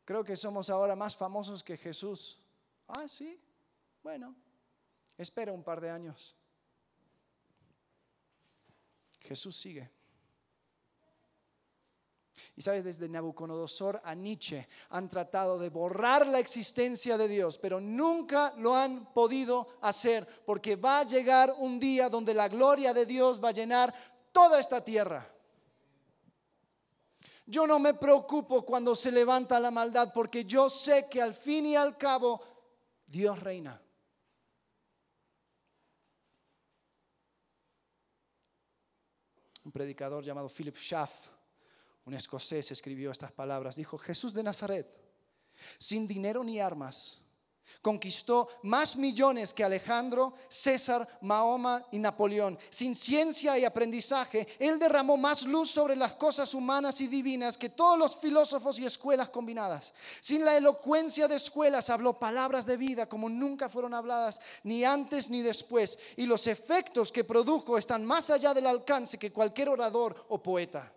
[0.05, 2.41] creo que somos ahora más famosos que Jesús.
[2.87, 3.37] Ah, sí,
[4.01, 4.33] bueno,
[5.17, 6.37] espera un par de años.
[9.19, 9.91] Jesús sigue.
[12.55, 17.79] Y sabes, desde Nabucodonosor a Nietzsche han tratado de borrar la existencia de Dios, pero
[17.79, 23.05] nunca lo han podido hacer, porque va a llegar un día donde la gloria de
[23.05, 23.93] Dios va a llenar
[24.31, 25.27] toda esta tierra.
[27.45, 31.65] Yo no me preocupo cuando se levanta la maldad, porque yo sé que al fin
[31.65, 32.41] y al cabo
[33.07, 33.81] Dios reina.
[39.63, 41.29] Un predicador llamado Philip Schaff,
[42.05, 43.75] un escocés, escribió estas palabras.
[43.75, 44.87] Dijo, Jesús de Nazaret,
[45.77, 47.21] sin dinero ni armas,
[47.81, 52.57] Conquistó más millones que Alejandro, César, Mahoma y Napoleón.
[52.69, 57.69] Sin ciencia y aprendizaje, él derramó más luz sobre las cosas humanas y divinas que
[57.69, 59.93] todos los filósofos y escuelas combinadas.
[60.19, 65.29] Sin la elocuencia de escuelas, habló palabras de vida como nunca fueron habladas, ni antes
[65.29, 65.97] ni después.
[66.17, 70.93] Y los efectos que produjo están más allá del alcance que cualquier orador o poeta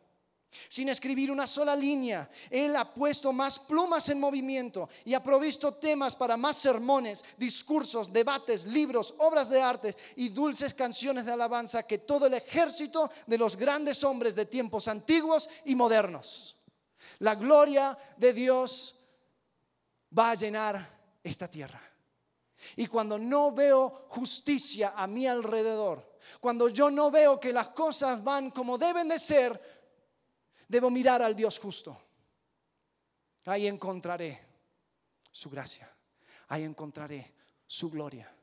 [0.68, 2.30] sin escribir una sola línea.
[2.50, 8.12] Él ha puesto más plumas en movimiento y ha provisto temas para más sermones, discursos,
[8.12, 13.38] debates, libros, obras de arte y dulces canciones de alabanza que todo el ejército de
[13.38, 16.56] los grandes hombres de tiempos antiguos y modernos.
[17.18, 18.94] La gloria de Dios
[20.16, 21.80] va a llenar esta tierra.
[22.76, 28.22] Y cuando no veo justicia a mi alrededor, cuando yo no veo que las cosas
[28.22, 29.73] van como deben de ser,
[30.68, 32.00] Debo mirar al Dios justo.
[33.44, 34.40] Ahí encontraré
[35.31, 35.90] su gracia.
[36.48, 37.35] Ahí encontraré
[37.66, 38.35] su gloria.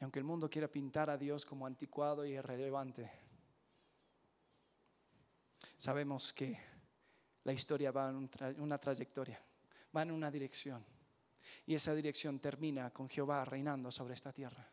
[0.00, 3.10] Y aunque el mundo quiera pintar a Dios como anticuado y irrelevante,
[5.76, 6.58] sabemos que
[7.44, 9.40] la historia va en una trayectoria,
[9.94, 10.84] va en una dirección.
[11.66, 14.66] Y esa dirección termina con Jehová reinando sobre esta tierra.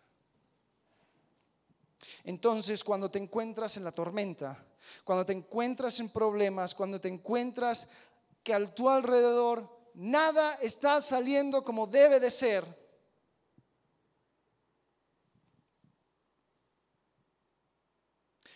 [2.28, 4.62] Entonces, cuando te encuentras en la tormenta,
[5.06, 7.90] cuando te encuentras en problemas, cuando te encuentras
[8.44, 12.66] que a tu alrededor nada está saliendo como debe de ser,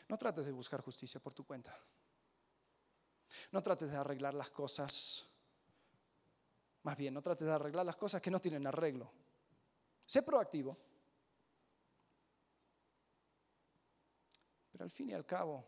[0.10, 1.74] no trates de buscar justicia por tu cuenta.
[3.54, 5.26] No trates de arreglar las cosas.
[6.84, 9.10] Más bien, no trates de arreglar las cosas que no tienen arreglo.
[10.06, 10.91] Sé proactivo.
[14.82, 15.66] Al fin y al cabo,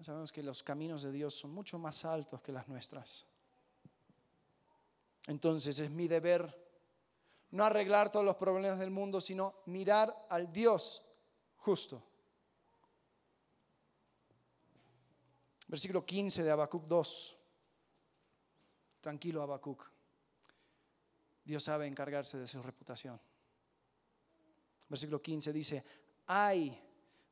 [0.00, 3.26] sabemos que los caminos de Dios son mucho más altos que las nuestras.
[5.26, 6.58] Entonces es mi deber
[7.50, 11.02] no arreglar todos los problemas del mundo, sino mirar al Dios
[11.56, 12.02] justo.
[15.68, 17.36] Versículo 15 de Habacuc 2.
[19.00, 19.88] Tranquilo, Habacuc.
[21.44, 23.20] Dios sabe encargarse de su reputación.
[24.88, 25.84] Versículo 15 dice,
[26.30, 26.80] ay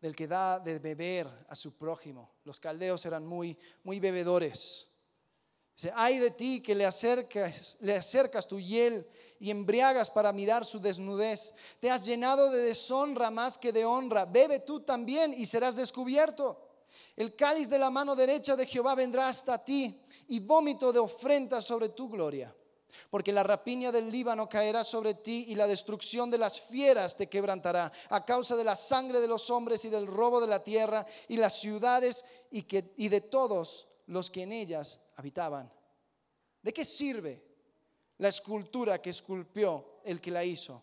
[0.01, 2.31] del que da de beber a su prójimo.
[2.45, 4.89] Los caldeos eran muy, muy bebedores.
[5.75, 9.07] Dice, ay de ti que le acercas, le acercas tu hiel
[9.39, 11.55] y embriagas para mirar su desnudez.
[11.79, 14.25] Te has llenado de deshonra más que de honra.
[14.25, 16.61] Bebe tú también y serás descubierto.
[17.15, 21.61] El cáliz de la mano derecha de Jehová vendrá hasta ti y vómito de ofrenda
[21.61, 22.53] sobre tu gloria.
[23.11, 27.29] Porque la rapiña del Líbano caerá sobre ti y la destrucción de las fieras te
[27.29, 31.07] quebrantará a causa de la sangre de los hombres y del robo de la tierra
[31.29, 32.65] y las ciudades y,
[32.97, 35.71] y de todos los que en ellas habitaban.
[36.63, 37.43] ¿De qué sirve
[38.19, 40.83] la escultura que esculpió el que la hizo?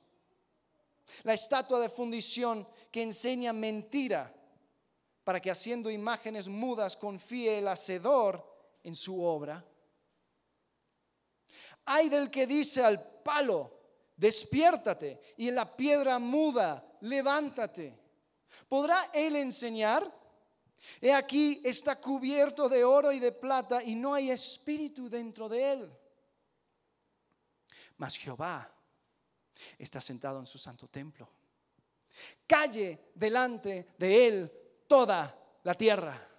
[1.23, 4.33] La estatua de fundición que enseña mentira
[5.23, 8.45] para que haciendo imágenes mudas confíe el hacedor
[8.83, 9.65] en su obra.
[11.86, 13.71] Hay del que dice al palo,
[14.15, 17.98] despiértate, y en la piedra muda, levántate.
[18.67, 20.12] ¿Podrá él enseñar?
[21.02, 25.71] He aquí está cubierto de oro y de plata y no hay espíritu dentro de
[25.71, 25.98] él.
[27.98, 28.71] Mas Jehová
[29.78, 31.30] está sentado en su santo templo.
[32.48, 34.52] Calle delante de él
[34.88, 36.30] toda la tierra.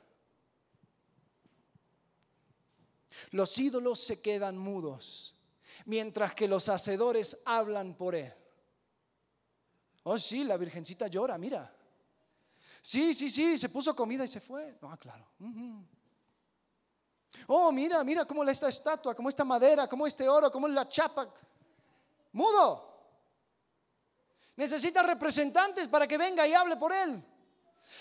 [3.30, 5.35] Los ídolos se quedan mudos
[5.84, 8.32] mientras que los hacedores hablan por él.
[10.04, 11.72] Oh, sí, la virgencita llora, mira.
[12.80, 14.78] Sí, sí, sí, se puso comida y se fue.
[14.80, 15.26] No, claro.
[17.48, 21.32] Oh, mira, mira cómo esta estatua, cómo esta madera, cómo este oro, cómo la chapa.
[22.32, 22.94] Mudo.
[24.56, 27.22] Necesita representantes para que venga y hable por él.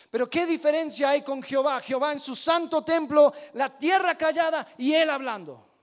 [0.10, 1.82] Pero ¿qué diferencia hay con Jehová?
[1.82, 5.75] Jehová en su santo templo, la tierra callada y él hablando.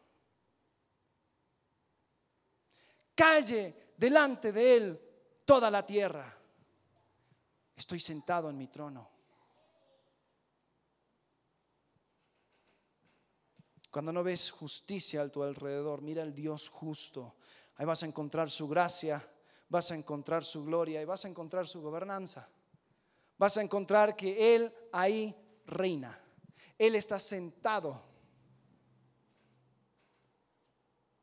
[3.22, 5.00] Calle delante de él
[5.44, 6.36] toda la tierra.
[7.76, 9.08] Estoy sentado en mi trono.
[13.92, 17.36] Cuando no ves justicia a tu alrededor, mira al Dios justo.
[17.76, 19.24] Ahí vas a encontrar su gracia,
[19.68, 22.48] vas a encontrar su gloria y vas a encontrar su gobernanza.
[23.38, 25.32] Vas a encontrar que Él ahí
[25.66, 26.20] reina.
[26.76, 28.02] Él está sentado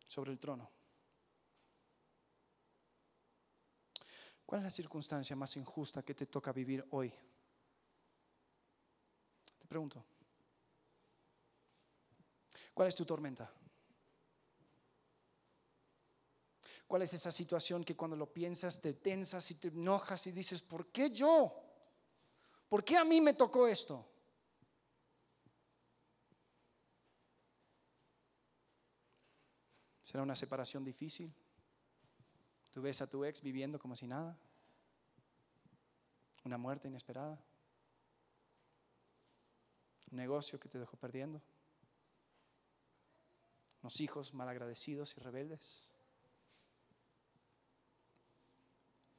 [0.07, 0.78] sobre el trono.
[4.49, 7.13] ¿Cuál es la circunstancia más injusta que te toca vivir hoy?
[9.59, 10.03] Te pregunto.
[12.73, 13.53] ¿Cuál es tu tormenta?
[16.87, 20.63] ¿Cuál es esa situación que cuando lo piensas te tensas y te enojas y dices,
[20.63, 21.53] ¿por qué yo?
[22.67, 24.03] ¿Por qué a mí me tocó esto?
[30.01, 31.31] ¿Será una separación difícil?
[32.71, 34.37] Tú ves a tu ex viviendo como si nada.
[36.43, 37.39] Una muerte inesperada.
[40.11, 41.41] Un negocio que te dejó perdiendo.
[43.81, 45.93] Unos hijos malagradecidos y rebeldes.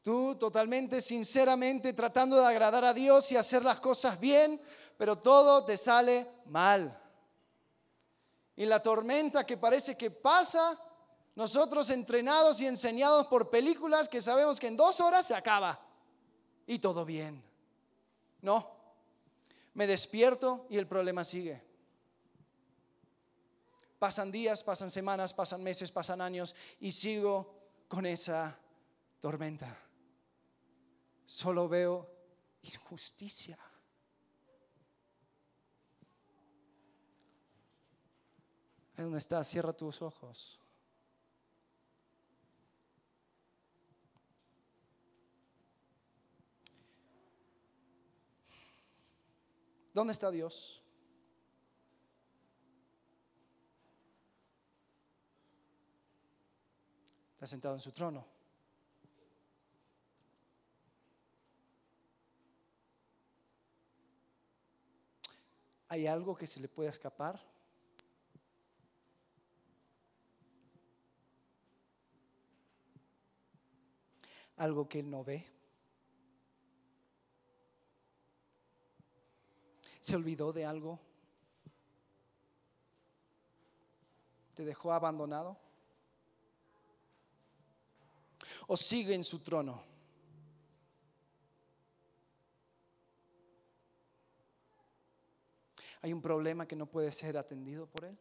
[0.02, 4.60] Tú totalmente, sinceramente, tratando de agradar a Dios y hacer las cosas bien,
[4.96, 6.98] pero todo te sale mal.
[8.56, 10.78] Y la tormenta que parece que pasa,
[11.40, 15.80] nosotros entrenados y enseñados por películas que sabemos que en dos horas se acaba
[16.66, 17.42] y todo bien.
[18.42, 18.70] No,
[19.72, 21.62] me despierto y el problema sigue.
[23.98, 27.54] Pasan días, pasan semanas, pasan meses, pasan años y sigo
[27.88, 28.56] con esa
[29.18, 29.78] tormenta
[31.30, 32.10] solo veo
[32.62, 33.56] injusticia.
[38.96, 40.59] Ahí donde estás, cierra tus ojos.
[50.00, 50.80] ¿Dónde está Dios?
[57.34, 58.24] Está sentado en su trono.
[65.88, 67.38] ¿Hay algo que se le pueda escapar?
[74.56, 75.59] ¿Algo que él no ve?
[80.10, 80.98] ¿Se olvidó de algo?
[84.56, 85.56] ¿Te dejó abandonado?
[88.66, 89.84] ¿O sigue en su trono?
[96.02, 98.18] ¿Hay un problema que no puede ser atendido por Él?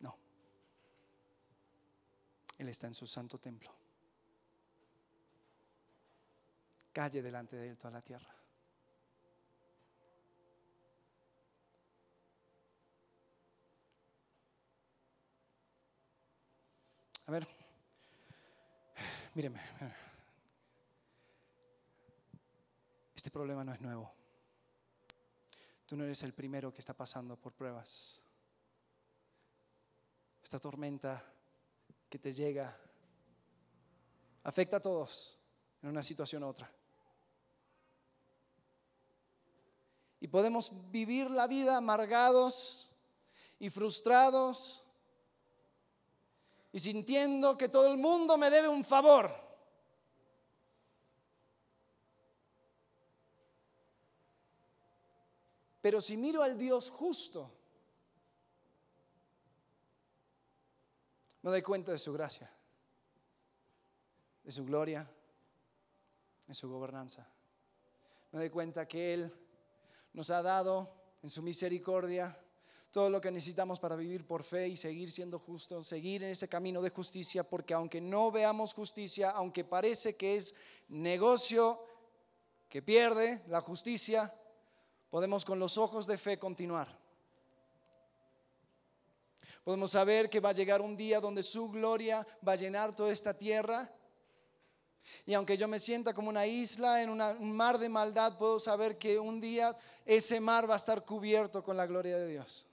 [0.00, 0.14] No.
[2.58, 3.83] Él está en su santo templo.
[6.94, 8.32] Calle delante de Él toda la tierra.
[17.26, 17.48] A ver,
[19.34, 19.60] míreme.
[23.12, 24.14] Este problema no es nuevo.
[25.86, 28.22] Tú no eres el primero que está pasando por pruebas.
[30.40, 31.24] Esta tormenta
[32.08, 32.78] que te llega
[34.44, 35.40] afecta a todos
[35.82, 36.70] en una situación u otra.
[40.34, 42.90] Podemos vivir la vida amargados
[43.60, 44.84] y frustrados
[46.72, 49.32] y sintiendo que todo el mundo me debe un favor.
[55.80, 57.52] Pero si miro al Dios justo,
[61.42, 62.50] me doy cuenta de su gracia,
[64.42, 65.08] de su gloria,
[66.48, 67.24] de su gobernanza.
[68.32, 69.43] Me doy cuenta que Él
[70.14, 70.90] nos ha dado
[71.22, 72.38] en su misericordia
[72.90, 76.48] todo lo que necesitamos para vivir por fe y seguir siendo justos, seguir en ese
[76.48, 80.54] camino de justicia, porque aunque no veamos justicia, aunque parece que es
[80.88, 81.84] negocio
[82.68, 84.32] que pierde la justicia,
[85.10, 86.96] podemos con los ojos de fe continuar.
[89.64, 93.12] Podemos saber que va a llegar un día donde su gloria va a llenar toda
[93.12, 93.92] esta tierra
[95.26, 98.98] Y aunque yo me sienta como una isla en un mar de maldad, puedo saber
[98.98, 102.66] que un día ese mar va a estar cubierto con la gloria de Dios.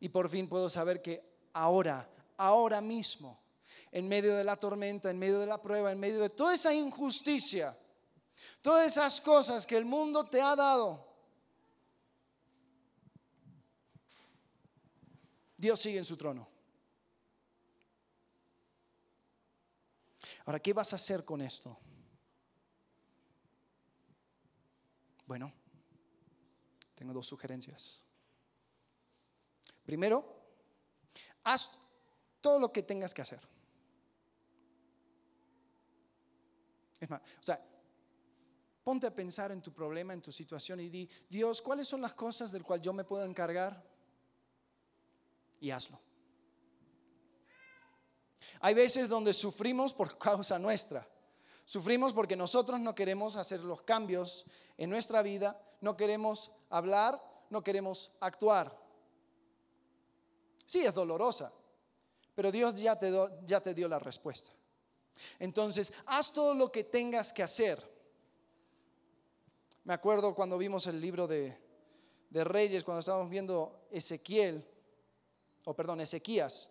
[0.00, 1.22] Y por fin puedo saber que
[1.52, 3.40] ahora, ahora mismo,
[3.90, 6.74] en medio de la tormenta, en medio de la prueba, en medio de toda esa
[6.74, 7.76] injusticia,
[8.60, 11.06] todas esas cosas que el mundo te ha dado,
[15.56, 16.55] Dios sigue en su trono.
[20.46, 21.76] Ahora, ¿qué vas a hacer con esto?
[25.26, 25.52] Bueno,
[26.94, 28.02] tengo dos sugerencias.
[29.84, 30.24] Primero,
[31.42, 31.70] haz
[32.40, 33.40] todo lo que tengas que hacer.
[37.00, 37.60] Es más, o sea,
[38.84, 42.14] ponte a pensar en tu problema, en tu situación y di, Dios, ¿cuáles son las
[42.14, 43.84] cosas del cual yo me puedo encargar?
[45.60, 46.05] Y hazlo.
[48.60, 51.06] Hay veces donde sufrimos por causa nuestra.
[51.64, 54.44] Sufrimos porque nosotros no queremos hacer los cambios
[54.76, 58.76] en nuestra vida, no queremos hablar, no queremos actuar.
[60.64, 61.52] Sí, es dolorosa,
[62.34, 63.12] pero Dios ya te,
[63.44, 64.50] ya te dio la respuesta.
[65.38, 67.82] Entonces, haz todo lo que tengas que hacer.
[69.84, 71.58] Me acuerdo cuando vimos el libro de,
[72.30, 74.64] de Reyes, cuando estábamos viendo Ezequiel,
[75.64, 76.70] o perdón, Ezequías.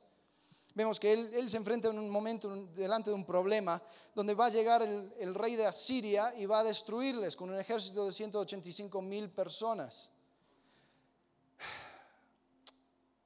[0.76, 3.82] Vemos que él, él se enfrenta en un momento delante de un problema
[4.14, 7.58] donde va a llegar el, el rey de Asiria y va a destruirles con un
[7.58, 10.12] ejército de 185 mil personas.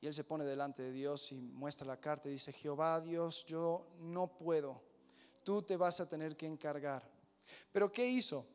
[0.02, 3.46] Y él se pone delante de Dios y muestra la carta y dice, Jehová Dios,
[3.46, 4.82] yo no puedo,
[5.44, 7.04] tú te vas a tener que encargar.
[7.72, 8.46] Pero ¿qué hizo?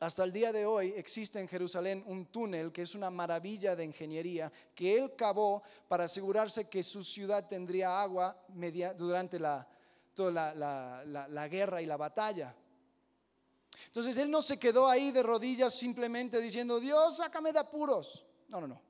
[0.00, 3.84] Hasta el día de hoy existe en Jerusalén un túnel que es una maravilla de
[3.84, 8.36] ingeniería que él cavó para asegurarse que su ciudad tendría agua
[8.96, 9.66] durante la,
[10.14, 12.54] toda la- la guerra y la batalla.
[13.86, 18.24] Entonces él no se quedó ahí de rodillas simplemente diciendo, Dios, sácame de apuros.
[18.48, 18.80] No, no, no.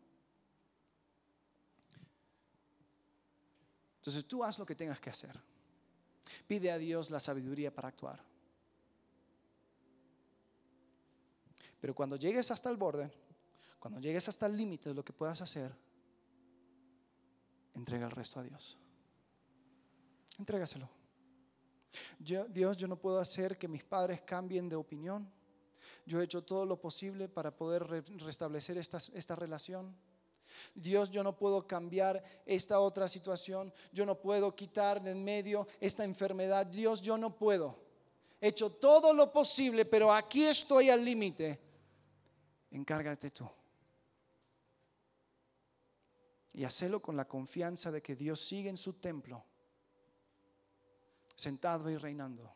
[3.96, 5.38] Entonces tú haz lo que tengas que hacer.
[6.46, 8.20] Pide a Dios la sabiduría para actuar.
[11.84, 13.12] Pero cuando llegues hasta el borde,
[13.78, 15.70] cuando llegues hasta el límite de lo que puedas hacer,
[17.74, 18.78] entrega el resto a Dios.
[20.38, 20.88] Entrégaselo.
[22.18, 25.30] Dios, yo no puedo hacer que mis padres cambien de opinión.
[26.06, 29.94] Yo he hecho todo lo posible para poder re- restablecer esta, esta relación.
[30.74, 33.70] Dios, yo no puedo cambiar esta otra situación.
[33.92, 36.64] Yo no puedo quitar de en medio esta enfermedad.
[36.64, 37.78] Dios, yo no puedo.
[38.40, 41.73] He hecho todo lo posible, pero aquí estoy al límite.
[42.74, 43.48] Encárgate tú.
[46.54, 49.44] Y hacelo con la confianza de que Dios sigue en su templo,
[51.36, 52.52] sentado y reinando.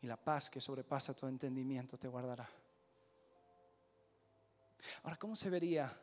[0.00, 2.48] Y la paz que sobrepasa todo entendimiento te guardará.
[5.02, 5.94] Ahora, ¿cómo se vería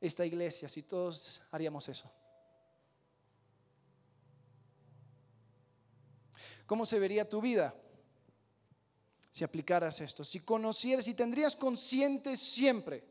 [0.00, 2.08] esta iglesia si todos haríamos eso?
[6.68, 7.74] ¿Cómo se vería tu vida
[9.30, 10.22] si aplicaras esto?
[10.22, 13.02] Si conocieras, si tendrías consciente siempre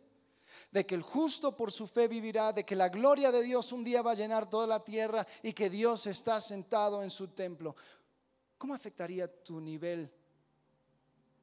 [0.72, 3.84] de que el justo por su fe vivirá, de que la gloria de Dios un
[3.84, 7.76] día va a llenar toda la tierra y que Dios está sentado en su templo.
[8.60, 10.14] ¿Cómo afectaría tu nivel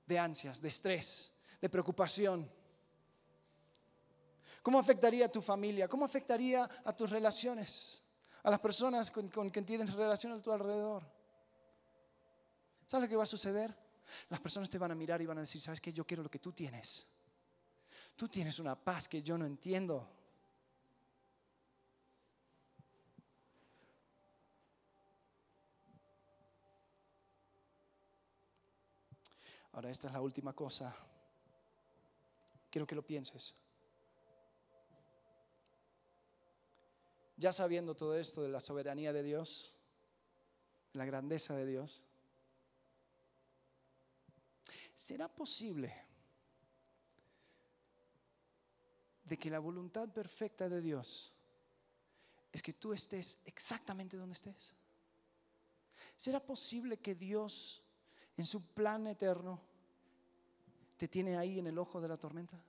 [0.06, 2.48] de ansias, de estrés, de preocupación?
[4.62, 5.88] ¿Cómo afectaría a tu familia?
[5.88, 8.04] ¿Cómo afectaría a tus relaciones?
[8.44, 11.12] A las personas con, con quien tienes relación a tu alrededor.
[12.86, 13.74] ¿Sabes lo que va a suceder?
[14.28, 15.92] Las personas te van a mirar y van a decir, ¿sabes qué?
[15.92, 17.06] Yo quiero lo que tú tienes.
[18.16, 20.08] Tú tienes una paz que yo no entiendo.
[29.72, 30.94] Ahora, esta es la última cosa.
[32.70, 33.54] Quiero que lo pienses.
[37.36, 39.76] Ya sabiendo todo esto de la soberanía de Dios,
[40.92, 42.06] la grandeza de Dios,
[44.94, 45.94] ¿será posible
[49.24, 51.34] de que la voluntad perfecta de Dios
[52.52, 54.72] es que tú estés exactamente donde estés?
[56.16, 57.82] ¿Será posible que Dios
[58.36, 59.60] en su plan eterno
[60.96, 62.62] te tiene ahí en el ojo de la tormenta?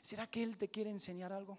[0.00, 1.58] ¿Será que Él te quiere enseñar algo?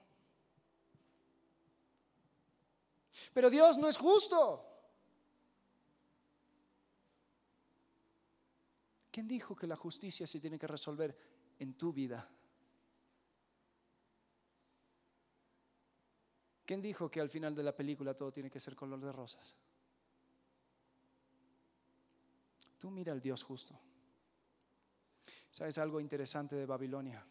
[3.34, 4.71] Pero Dios no es justo.
[9.12, 11.16] ¿Quién dijo que la justicia se tiene que resolver
[11.62, 12.28] en tu vida.
[16.66, 19.56] ¿Quién dijo que al final de la película todo tiene que ser color de rosas?
[22.80, 23.80] Tú mira al Dios justo.
[25.52, 27.24] ¿Sabes algo interesante de Babilonia?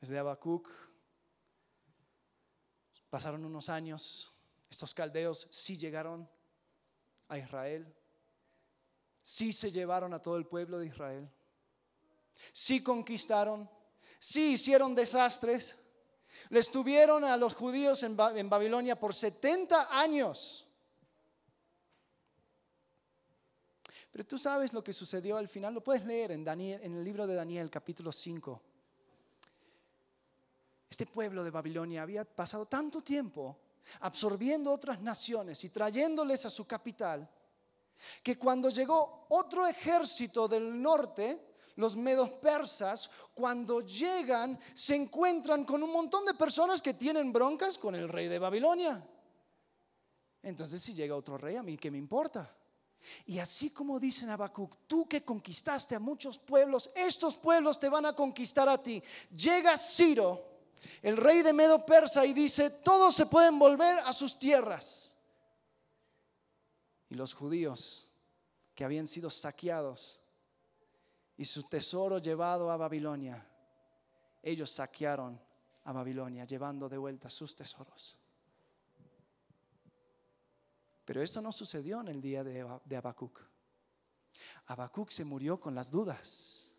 [0.00, 0.70] Desde Habacuc
[3.10, 4.32] pasaron unos años,
[4.70, 6.26] estos caldeos sí llegaron
[7.30, 7.86] a Israel,
[9.22, 11.30] sí se llevaron a todo el pueblo de Israel,
[12.52, 13.70] sí conquistaron,
[14.18, 15.78] sí hicieron desastres,
[16.48, 20.66] les tuvieron a los judíos en, Babilonia por 70 años.
[24.10, 27.04] Pero tú sabes lo que sucedió al final, lo puedes leer en, Daniel, en el
[27.04, 28.60] libro de Daniel capítulo 5.
[30.88, 33.56] Este pueblo de Babilonia había pasado tanto tiempo
[34.00, 37.28] absorbiendo otras naciones y trayéndoles a su capital,
[38.22, 45.82] que cuando llegó otro ejército del norte, los medos persas, cuando llegan, se encuentran con
[45.82, 49.06] un montón de personas que tienen broncas con el rey de Babilonia.
[50.42, 52.54] Entonces, si llega otro rey, a mí qué me importa.
[53.26, 58.06] Y así como dice Habacuc, tú que conquistaste a muchos pueblos, estos pueblos te van
[58.06, 59.02] a conquistar a ti.
[59.34, 60.49] Llega Ciro,
[61.02, 65.16] el rey de Medo Persa, y dice, todos se pueden volver a sus tierras.
[67.08, 68.08] Y los judíos
[68.74, 70.20] que habían sido saqueados
[71.36, 73.46] y su tesoro llevado a Babilonia,
[74.42, 75.40] ellos saquearon
[75.84, 78.16] a Babilonia, llevando de vuelta sus tesoros.
[81.04, 82.60] Pero esto no sucedió en el día de,
[82.96, 83.40] Habacuc.
[84.66, 86.70] Habacuc se murió con las dudas.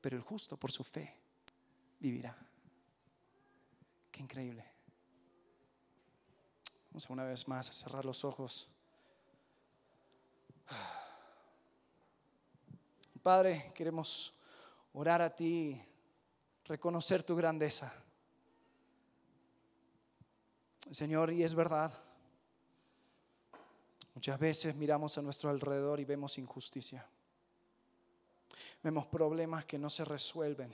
[0.00, 1.19] Pero el justo por su fe
[2.00, 2.36] vivirá.
[4.10, 4.64] Qué increíble.
[6.90, 8.68] Vamos a una vez más a cerrar los ojos.
[13.22, 14.34] Padre, queremos
[14.94, 15.80] orar a ti,
[16.64, 17.92] reconocer tu grandeza.
[20.90, 21.92] Señor, y es verdad,
[24.14, 27.06] muchas veces miramos a nuestro alrededor y vemos injusticia.
[28.82, 30.72] Vemos problemas que no se resuelven.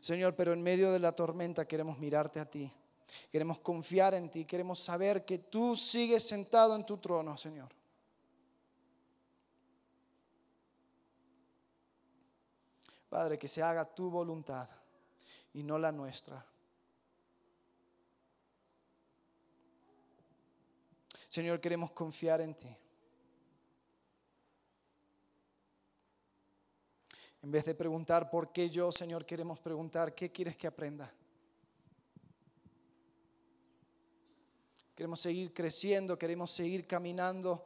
[0.00, 2.72] Señor, pero en medio de la tormenta queremos mirarte a ti.
[3.30, 4.44] Queremos confiar en ti.
[4.44, 7.68] Queremos saber que tú sigues sentado en tu trono, Señor.
[13.08, 14.68] Padre, que se haga tu voluntad
[15.52, 16.46] y no la nuestra.
[21.28, 22.76] Señor, queremos confiar en ti.
[27.42, 31.12] En vez de preguntar por qué yo, Señor, queremos preguntar qué quieres que aprenda.
[34.94, 37.64] Queremos seguir creciendo, queremos seguir caminando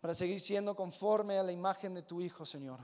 [0.00, 2.78] para seguir siendo conforme a la imagen de tu Hijo, Señor.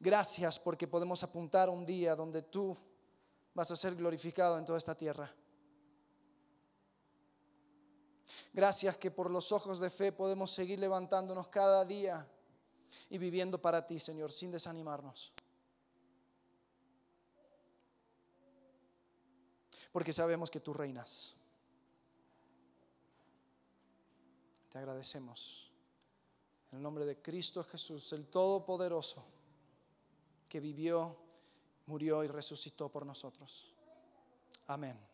[0.00, 2.76] Gracias porque podemos apuntar un día donde tú
[3.54, 5.32] vas a ser glorificado en toda esta tierra.
[8.52, 12.26] Gracias que por los ojos de fe podemos seguir levantándonos cada día
[13.08, 15.32] y viviendo para ti, Señor, sin desanimarnos.
[19.92, 21.34] Porque sabemos que tú reinas.
[24.70, 25.70] Te agradecemos.
[26.70, 29.24] En el nombre de Cristo Jesús, el Todopoderoso,
[30.48, 31.16] que vivió,
[31.86, 33.74] murió y resucitó por nosotros.
[34.68, 35.09] Amén.